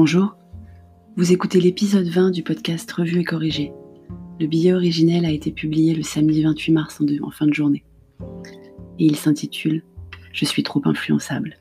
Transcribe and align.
Bonjour, 0.00 0.36
vous 1.16 1.32
écoutez 1.32 1.60
l'épisode 1.60 2.06
20 2.06 2.30
du 2.30 2.44
podcast 2.44 2.88
Revue 2.92 3.18
et 3.18 3.24
Corrigé. 3.24 3.72
Le 4.38 4.46
billet 4.46 4.72
originel 4.72 5.24
a 5.24 5.32
été 5.32 5.50
publié 5.50 5.92
le 5.92 6.04
samedi 6.04 6.44
28 6.44 6.70
mars 6.70 7.02
en, 7.20 7.30
fin 7.32 7.48
de 7.48 7.52
journée. 7.52 7.84
Et 9.00 9.06
il 9.06 9.16
s'intitule 9.16 9.82
Je 10.32 10.44
suis 10.44 10.62
trop 10.62 10.80
influençable. 10.84 11.58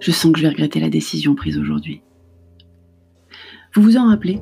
Je 0.00 0.10
sens 0.12 0.32
que 0.32 0.38
je 0.38 0.44
vais 0.44 0.48
regretter 0.48 0.80
la 0.80 0.88
décision 0.88 1.34
prise 1.34 1.58
aujourd'hui. 1.58 2.00
Vous 3.74 3.82
vous 3.82 3.98
en 3.98 4.06
rappelez? 4.06 4.40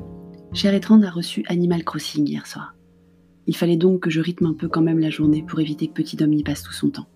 Cher 0.53 0.73
Étrange 0.73 1.03
a 1.03 1.11
reçu 1.11 1.43
Animal 1.47 1.83
Crossing 1.83 2.25
hier 2.25 2.47
soir. 2.47 2.77
Il 3.45 3.57
fallait 3.57 3.75
donc 3.75 4.03
que 4.03 4.09
je 4.09 4.21
rythme 4.21 4.45
un 4.45 4.53
peu 4.53 4.69
quand 4.69 4.81
même 4.81 4.99
la 4.99 5.09
journée 5.09 5.43
pour 5.43 5.59
éviter 5.59 5.87
que 5.87 6.01
Petit 6.01 6.23
Homme 6.23 6.31
y 6.31 6.43
passe 6.43 6.63
tout 6.63 6.71
son 6.71 6.91
temps. 6.91 7.09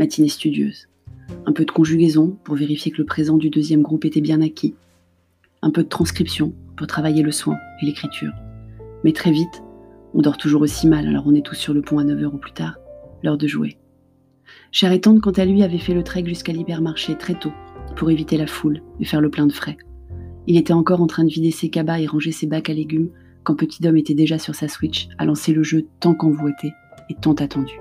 Matinée 0.00 0.28
studieuse. 0.28 0.88
Un 1.46 1.52
peu 1.52 1.64
de 1.64 1.70
conjugaison 1.70 2.36
pour 2.44 2.54
vérifier 2.54 2.92
que 2.92 2.98
le 2.98 3.06
présent 3.06 3.36
du 3.36 3.50
deuxième 3.50 3.82
groupe 3.82 4.04
était 4.04 4.20
bien 4.20 4.40
acquis. 4.40 4.74
Un 5.62 5.70
peu 5.70 5.82
de 5.82 5.88
transcription 5.88 6.52
pour 6.76 6.86
travailler 6.86 7.22
le 7.22 7.32
soin 7.32 7.56
et 7.82 7.86
l'écriture. 7.86 8.32
Mais 9.04 9.12
très 9.12 9.30
vite, 9.30 9.62
on 10.14 10.20
dort 10.22 10.38
toujours 10.38 10.62
aussi 10.62 10.88
mal, 10.88 11.06
alors 11.06 11.24
on 11.26 11.34
est 11.34 11.44
tous 11.44 11.54
sur 11.54 11.74
le 11.74 11.82
pont 11.82 11.98
à 11.98 12.04
9h 12.04 12.26
ou 12.26 12.38
plus 12.38 12.52
tard, 12.52 12.78
l'heure 13.22 13.38
de 13.38 13.46
jouer. 13.46 13.78
Cher 14.72 14.92
quant 15.00 15.30
à 15.30 15.44
lui, 15.44 15.62
avait 15.62 15.78
fait 15.78 15.94
le 15.94 16.02
trek 16.02 16.24
jusqu'à 16.26 16.52
l'hypermarché 16.52 17.16
très 17.16 17.34
tôt 17.34 17.52
pour 17.96 18.10
éviter 18.10 18.36
la 18.36 18.46
foule 18.46 18.82
et 19.00 19.04
faire 19.04 19.20
le 19.20 19.30
plein 19.30 19.46
de 19.46 19.52
frais. 19.52 19.76
Il 20.46 20.56
était 20.56 20.72
encore 20.72 21.02
en 21.02 21.06
train 21.06 21.24
de 21.24 21.30
vider 21.30 21.50
ses 21.50 21.70
cabas 21.70 21.98
et 21.98 22.06
ranger 22.06 22.32
ses 22.32 22.46
bacs 22.46 22.70
à 22.70 22.74
légumes 22.74 23.10
quand 23.42 23.56
Petit 23.56 23.86
Homme 23.86 23.96
était 23.96 24.14
déjà 24.14 24.38
sur 24.38 24.54
sa 24.54 24.68
Switch 24.68 25.08
à 25.18 25.24
lancer 25.24 25.52
le 25.52 25.62
jeu 25.62 25.86
tant 26.00 26.14
convoité 26.14 26.72
et 27.08 27.14
tant 27.14 27.34
attendu. 27.34 27.74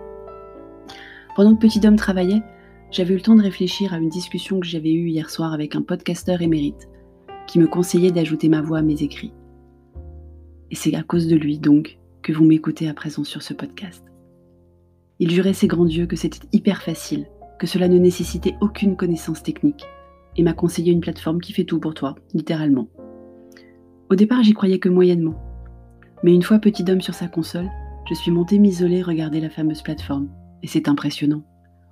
Pendant 1.36 1.56
que 1.56 1.62
Petit 1.62 1.86
Homme 1.86 1.96
travaillait, 1.96 2.42
j'avais 2.92 3.14
eu 3.14 3.18
le 3.18 3.24
temps 3.24 3.36
de 3.36 3.42
réfléchir 3.42 3.94
à 3.94 3.98
une 3.98 4.10
discussion 4.10 4.60
que 4.60 4.68
j'avais 4.68 4.92
eue 4.92 5.10
hier 5.10 5.30
soir 5.30 5.54
avec 5.54 5.76
un 5.76 5.82
podcasteur 5.82 6.42
émérite 6.42 6.88
qui 7.48 7.60
me 7.60 7.68
conseillait 7.68 8.12
d'ajouter 8.12 8.50
ma 8.50 8.62
voix 8.62 8.80
à 8.80 8.82
mes 8.82 9.04
écrits. 9.04 9.34
Et 10.72 10.76
c'est 10.76 10.96
à 10.96 11.04
cause 11.04 11.28
de 11.28 11.36
lui, 11.36 11.60
donc, 11.60 12.00
que 12.22 12.34
vous 12.34 12.46
m'écoutez 12.46 12.90
à 12.90 12.94
présent 12.94 13.24
sur 13.24 13.42
ce 13.42 13.54
podcast. 13.54 14.04
Il 15.20 15.32
jurait 15.32 15.54
ses 15.54 15.68
grands 15.68 15.86
dieux 15.86 16.08
que 16.08 16.16
c'était 16.16 16.48
hyper 16.52 16.82
facile, 16.82 17.28
que 17.60 17.68
cela 17.68 17.88
ne 17.88 17.98
nécessitait 17.98 18.56
aucune 18.62 18.96
connaissance 18.96 19.44
technique, 19.44 19.86
et 20.36 20.44
m'a 20.44 20.54
conseillé 20.54 20.92
une 20.92 21.02
plateforme 21.02 21.40
qui 21.40 21.54
fait 21.54 21.64
tout 21.64 21.80
pour 21.80 21.94
toi, 21.94 22.16
littéralement. 22.34 22.88
Au 24.10 24.16
départ, 24.16 24.44
j'y 24.44 24.54
croyais 24.54 24.80
que 24.80 24.90
moyennement. 24.90 25.36
Mais 26.24 26.34
une 26.34 26.44
fois 26.44 26.60
petit 26.60 26.84
homme 26.90 27.02
sur 27.02 27.14
sa 27.14 27.28
console, 27.28 27.70
je 28.10 28.14
suis 28.14 28.32
montée 28.32 28.60
m'isoler 28.60 29.02
regarder 29.02 29.40
la 29.40 29.50
fameuse 29.50 29.82
plateforme, 29.82 30.30
et 30.64 30.68
c'est 30.68 30.90
impressionnant. 30.90 31.44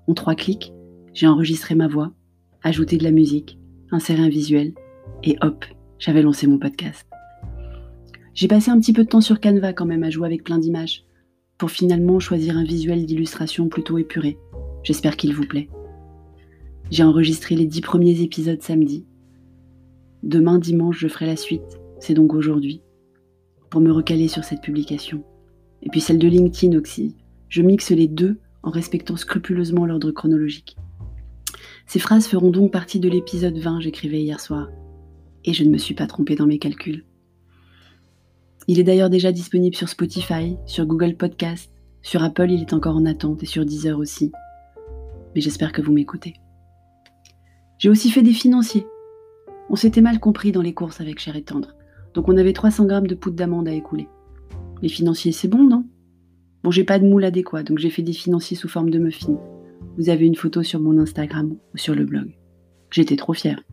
En 0.07 0.13
trois 0.13 0.35
clics, 0.35 0.73
j'ai 1.13 1.27
enregistré 1.27 1.75
ma 1.75 1.87
voix, 1.87 2.11
ajouté 2.63 2.97
de 2.97 3.03
la 3.03 3.11
musique, 3.11 3.59
inséré 3.91 4.21
un 4.21 4.29
visuel, 4.29 4.73
et 5.23 5.37
hop, 5.41 5.65
j'avais 5.99 6.21
lancé 6.21 6.47
mon 6.47 6.57
podcast. 6.57 7.07
J'ai 8.33 8.47
passé 8.47 8.71
un 8.71 8.79
petit 8.79 8.93
peu 8.93 9.03
de 9.03 9.09
temps 9.09 9.21
sur 9.21 9.39
Canva 9.39 9.73
quand 9.73 9.85
même 9.85 10.03
à 10.03 10.09
jouer 10.09 10.25
avec 10.25 10.43
plein 10.43 10.57
d'images, 10.57 11.05
pour 11.57 11.69
finalement 11.69 12.19
choisir 12.19 12.57
un 12.57 12.63
visuel 12.63 13.05
d'illustration 13.05 13.69
plutôt 13.69 13.97
épuré. 13.97 14.37
J'espère 14.83 15.15
qu'il 15.15 15.33
vous 15.33 15.45
plaît. 15.45 15.69
J'ai 16.89 17.03
enregistré 17.03 17.55
les 17.55 17.67
dix 17.67 17.81
premiers 17.81 18.21
épisodes 18.21 18.61
samedi. 18.61 19.05
Demain 20.23 20.57
dimanche, 20.57 20.99
je 20.99 21.07
ferai 21.07 21.27
la 21.27 21.35
suite, 21.35 21.79
c'est 21.99 22.13
donc 22.15 22.33
aujourd'hui, 22.33 22.81
pour 23.69 23.81
me 23.81 23.91
recaler 23.91 24.27
sur 24.27 24.43
cette 24.43 24.61
publication. 24.61 25.23
Et 25.83 25.89
puis 25.89 26.01
celle 26.01 26.19
de 26.19 26.27
LinkedIn 26.27 26.77
aussi. 26.79 27.15
Je 27.49 27.61
mixe 27.61 27.91
les 27.91 28.07
deux 28.07 28.39
en 28.63 28.71
respectant 28.71 29.15
scrupuleusement 29.15 29.85
l'ordre 29.85 30.11
chronologique. 30.11 30.75
Ces 31.93 31.99
phrases 31.99 32.25
feront 32.25 32.49
donc 32.49 32.71
partie 32.71 32.99
de 32.99 33.07
l'épisode 33.07 33.55
20 33.55 33.81
j'écrivais 33.81 34.19
hier 34.19 34.39
soir. 34.39 34.67
Et 35.45 35.53
je 35.53 35.63
ne 35.63 35.69
me 35.69 35.77
suis 35.77 35.93
pas 35.93 36.07
trompée 36.07 36.35
dans 36.35 36.47
mes 36.47 36.57
calculs. 36.57 37.05
Il 38.67 38.79
est 38.79 38.83
d'ailleurs 38.83 39.11
déjà 39.11 39.31
disponible 39.31 39.75
sur 39.75 39.87
Spotify, 39.87 40.57
sur 40.65 40.87
Google 40.87 41.15
Podcast, 41.15 41.71
sur 42.01 42.23
Apple 42.23 42.49
il 42.49 42.61
est 42.61 42.73
encore 42.73 42.95
en 42.95 43.05
attente 43.05 43.43
et 43.43 43.45
sur 43.45 43.63
Deezer 43.63 43.99
aussi. 43.99 44.31
Mais 45.35 45.41
j'espère 45.41 45.71
que 45.71 45.83
vous 45.83 45.91
m'écoutez. 45.91 46.33
J'ai 47.77 47.89
aussi 47.89 48.09
fait 48.09 48.23
des 48.23 48.33
financiers. 48.33 48.87
On 49.69 49.75
s'était 49.75 50.01
mal 50.01 50.19
compris 50.19 50.51
dans 50.51 50.63
les 50.63 50.73
courses 50.73 50.99
avec 50.99 51.19
Cher 51.19 51.35
et 51.35 51.43
Tendre, 51.43 51.75
donc 52.15 52.27
on 52.27 52.37
avait 52.37 52.53
300 52.53 52.85
grammes 52.85 53.05
de 53.05 53.13
poudre 53.13 53.35
d'amande 53.35 53.67
à 53.67 53.71
écouler. 53.71 54.07
Les 54.81 54.89
financiers, 54.89 55.31
c'est 55.31 55.47
bon, 55.47 55.63
non? 55.63 55.85
Bon, 56.63 56.71
j'ai 56.71 56.85
pas 56.85 56.97
de 56.97 57.05
moule 57.05 57.23
adéquat, 57.23 57.61
donc 57.61 57.77
j'ai 57.77 57.91
fait 57.91 58.01
des 58.01 58.13
financiers 58.13 58.57
sous 58.57 58.67
forme 58.67 58.89
de 58.89 58.97
muffins. 58.97 59.37
Vous 59.97 60.09
avez 60.09 60.25
une 60.25 60.35
photo 60.35 60.63
sur 60.63 60.79
mon 60.79 60.97
Instagram 60.97 61.55
ou 61.73 61.77
sur 61.77 61.95
le 61.95 62.05
blog. 62.05 62.35
J'étais 62.91 63.15
trop 63.15 63.33
fière. 63.33 63.63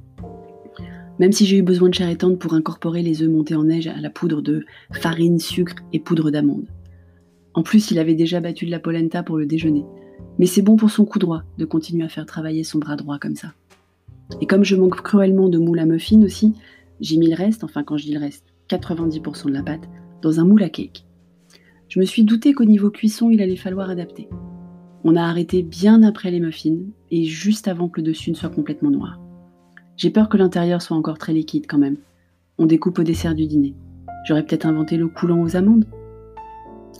Même 1.18 1.32
si 1.32 1.44
j'ai 1.44 1.58
eu 1.58 1.62
besoin 1.62 1.90
de 1.90 1.94
chair 1.94 2.08
étendre 2.08 2.38
pour 2.38 2.54
incorporer 2.54 3.02
les 3.02 3.22
œufs 3.22 3.30
montés 3.30 3.54
en 3.54 3.64
neige 3.64 3.86
à 3.86 4.00
la 4.00 4.08
poudre 4.08 4.40
de 4.40 4.64
farine, 4.92 5.38
sucre 5.38 5.74
et 5.92 6.00
poudre 6.00 6.30
d'amande. 6.30 6.66
En 7.52 7.62
plus, 7.62 7.90
il 7.90 7.98
avait 7.98 8.14
déjà 8.14 8.40
battu 8.40 8.64
de 8.64 8.70
la 8.70 8.78
polenta 8.78 9.22
pour 9.22 9.36
le 9.36 9.44
déjeuner. 9.44 9.84
Mais 10.38 10.46
c'est 10.46 10.62
bon 10.62 10.76
pour 10.76 10.90
son 10.90 11.04
coup 11.04 11.18
droit 11.18 11.42
de 11.58 11.64
continuer 11.64 12.04
à 12.04 12.08
faire 12.08 12.24
travailler 12.24 12.64
son 12.64 12.78
bras 12.78 12.96
droit 12.96 13.18
comme 13.18 13.36
ça. 13.36 13.52
Et 14.40 14.46
comme 14.46 14.64
je 14.64 14.76
manque 14.76 15.02
cruellement 15.02 15.48
de 15.48 15.58
moule 15.58 15.80
à 15.80 15.86
muffin 15.86 16.22
aussi, 16.22 16.54
j'ai 17.00 17.16
mis 17.16 17.28
le 17.28 17.36
reste, 17.36 17.64
enfin 17.64 17.82
quand 17.82 17.96
je 17.96 18.04
dis 18.04 18.14
le 18.14 18.20
reste, 18.20 18.46
90% 18.70 19.46
de 19.46 19.52
la 19.52 19.62
pâte, 19.62 19.88
dans 20.22 20.40
un 20.40 20.44
moule 20.44 20.62
à 20.62 20.68
cake. 20.68 21.04
Je 21.88 21.98
me 21.98 22.04
suis 22.04 22.24
douté 22.24 22.54
qu'au 22.54 22.64
niveau 22.64 22.90
cuisson, 22.90 23.30
il 23.30 23.42
allait 23.42 23.56
falloir 23.56 23.90
adapter. 23.90 24.28
On 25.02 25.16
a 25.16 25.22
arrêté 25.22 25.62
bien 25.62 26.02
après 26.02 26.30
les 26.30 26.40
muffins 26.40 26.76
et 27.10 27.24
juste 27.24 27.68
avant 27.68 27.88
que 27.88 28.00
le 28.00 28.06
dessus 28.06 28.30
ne 28.30 28.36
soit 28.36 28.50
complètement 28.50 28.90
noir. 28.90 29.18
J'ai 29.96 30.10
peur 30.10 30.28
que 30.28 30.36
l'intérieur 30.36 30.82
soit 30.82 30.96
encore 30.96 31.18
très 31.18 31.32
liquide 31.32 31.66
quand 31.66 31.78
même. 31.78 31.96
On 32.58 32.66
découpe 32.66 32.98
au 32.98 33.02
dessert 33.02 33.34
du 33.34 33.46
dîner. 33.46 33.74
J'aurais 34.26 34.44
peut-être 34.44 34.66
inventé 34.66 34.98
l'eau 34.98 35.08
coulant 35.08 35.40
aux 35.40 35.56
amandes. 35.56 35.86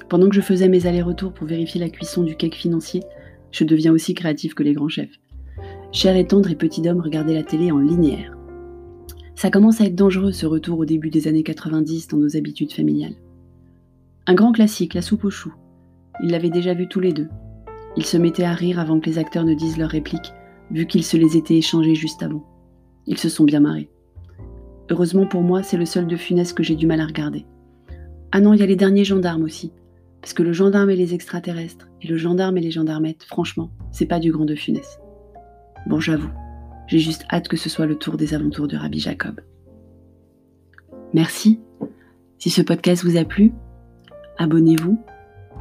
Pendant 0.09 0.29
que 0.29 0.35
je 0.35 0.41
faisais 0.41 0.69
mes 0.69 0.87
allers-retours 0.87 1.33
pour 1.33 1.47
vérifier 1.47 1.81
la 1.81 1.91
cuisson 1.91 2.23
du 2.23 2.37
cake 2.37 2.55
financier, 2.55 3.03
je 3.51 3.65
deviens 3.65 3.93
aussi 3.93 4.15
créatif 4.15 4.55
que 4.55 4.63
les 4.63 4.73
grands 4.73 4.89
chefs. 4.89 5.21
Cher 5.93 6.17
et 6.17 6.27
tendre 6.27 6.51
et 6.51 6.57
petit 6.57 6.89
homme 6.89 7.01
regardaient 7.01 7.35
la 7.35 7.43
télé 7.43 7.71
en 7.71 7.79
linéaire. 7.79 8.37
Ça 9.35 9.51
commence 9.51 9.81
à 9.81 9.85
être 9.85 9.95
dangereux 9.95 10.33
ce 10.33 10.47
retour 10.47 10.79
au 10.79 10.85
début 10.85 11.11
des 11.11 11.29
années 11.29 11.43
90 11.43 12.09
dans 12.09 12.19
nos 12.19 12.37
habitudes 12.37 12.73
familiales. 12.73 13.17
Un 14.27 14.35
grand 14.35 14.53
classique, 14.53 14.95
la 14.95 15.03
soupe 15.03 15.25
aux 15.25 15.31
choux. 15.31 15.55
Ils 16.23 16.31
l'avaient 16.31 16.51
déjà 16.51 16.75
vu 16.75 16.89
tous 16.89 17.01
les 17.01 17.13
deux. 17.13 17.29
Ils 18.01 18.07
se 18.07 18.17
mettaient 18.17 18.45
à 18.45 18.55
rire 18.55 18.79
avant 18.79 18.99
que 18.99 19.11
les 19.11 19.19
acteurs 19.19 19.45
ne 19.45 19.53
disent 19.53 19.77
leurs 19.77 19.91
répliques, 19.91 20.33
vu 20.71 20.87
qu'ils 20.87 21.05
se 21.05 21.19
les 21.19 21.37
étaient 21.37 21.59
échangés 21.59 21.95
juste 21.95 22.23
avant. 22.23 22.47
Ils 23.07 23.19
se 23.19 23.29
sont 23.29 23.45
bien 23.45 23.61
marrés. 23.61 23.91
Heureusement 24.89 25.27
pour 25.27 25.43
moi, 25.43 25.63
c'est 25.63 25.77
le 25.77 25.85
seul 25.85 26.07
de 26.07 26.17
funeste 26.17 26.57
que 26.57 26.63
j'ai 26.63 26.77
du 26.77 26.87
mal 26.87 27.03
à 27.03 27.07
regarder. 27.07 27.45
Ah 28.33 28.41
non, 28.41 28.55
il 28.55 28.61
y 28.61 28.63
a 28.63 28.67
les 28.67 28.75
derniers 28.75 29.05
gendarmes 29.05 29.43
aussi. 29.43 29.71
Parce 30.23 30.33
que 30.33 30.43
le 30.43 30.55
gendarme 30.55 30.89
et 30.89 30.97
les 30.97 31.13
extraterrestres, 31.13 31.89
et 32.01 32.09
le 32.09 32.17
gendarme 32.17 32.57
et 32.57 32.63
les 32.63 32.71
gendarmettes, 32.71 33.25
franchement, 33.25 33.71
c'est 33.93 34.07
pas 34.07 34.19
du 34.19 34.33
grand 34.33 34.47
de 34.47 34.55
funeste. 34.55 34.99
Bon, 35.87 36.01
j'avoue, 36.01 36.31
j'ai 36.87 37.01
juste 37.01 37.27
hâte 37.31 37.49
que 37.49 37.59
ce 37.59 37.69
soit 37.69 37.85
le 37.85 37.97
tour 37.97 38.17
des 38.17 38.33
aventures 38.33 38.67
de 38.67 38.79
Rabbi 38.79 38.99
Jacob. 38.99 39.43
Merci. 41.13 41.61
Si 42.39 42.49
ce 42.49 42.63
podcast 42.63 43.05
vous 43.05 43.19
a 43.19 43.27
plu, 43.27 43.53
abonnez-vous, 44.39 44.99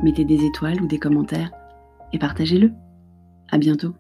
mettez 0.02 0.24
des 0.24 0.46
étoiles 0.46 0.82
ou 0.82 0.88
des 0.88 1.00
commentaires 1.00 1.52
et 2.14 2.20
partagez-le. 2.20 2.72
À 3.52 3.58
bientôt. 3.58 3.96